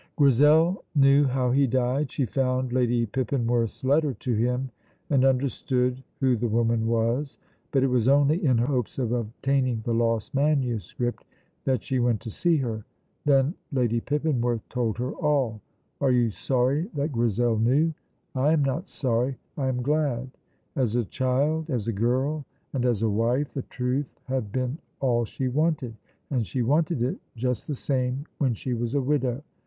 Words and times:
Grizel 0.15 0.83
knew 0.95 1.25
how 1.25 1.51
he 1.51 1.67
died. 1.67 2.09
She 2.11 2.25
found 2.25 2.73
Lady 2.73 3.05
Pippinworth's 3.05 3.83
letter 3.83 4.15
to 4.15 4.33
him, 4.33 4.71
and 5.11 5.23
understood 5.23 6.01
who 6.19 6.35
the 6.35 6.47
woman 6.47 6.87
was; 6.87 7.37
but 7.69 7.83
it 7.83 7.87
was 7.87 8.07
only 8.07 8.43
in 8.43 8.57
hopes 8.57 8.97
of 8.97 9.11
obtaining 9.11 9.81
the 9.83 9.93
lost 9.93 10.33
manuscript 10.33 11.23
that 11.65 11.83
she 11.83 11.99
went 11.99 12.19
to 12.21 12.31
see 12.31 12.57
her. 12.57 12.83
Then 13.25 13.53
Lady 13.71 14.01
Pippinworth 14.01 14.67
told 14.69 14.97
her 14.97 15.11
all. 15.11 15.61
Are 16.01 16.09
you 16.09 16.31
sorry 16.31 16.89
that 16.95 17.11
Grizel 17.11 17.59
knew? 17.59 17.93
I 18.33 18.53
am 18.53 18.65
not 18.65 18.87
sorry 18.87 19.37
I 19.55 19.67
am 19.67 19.83
glad. 19.83 20.31
As 20.75 20.95
a 20.95 21.05
child, 21.05 21.69
as 21.69 21.87
a 21.87 21.93
girl, 21.93 22.43
and 22.73 22.85
as 22.85 23.03
a 23.03 23.07
wife, 23.11 23.53
the 23.53 23.61
truth 23.61 24.19
had 24.25 24.51
been 24.51 24.79
all 24.99 25.25
she 25.25 25.47
wanted, 25.47 25.93
and 26.31 26.47
she 26.47 26.63
wanted 26.63 27.03
it 27.03 27.17
just 27.35 27.67
the 27.67 27.75
same 27.75 28.25
when 28.39 28.55
she 28.55 28.73
was 28.73 28.95
a 28.95 28.99
widow. 29.01 29.43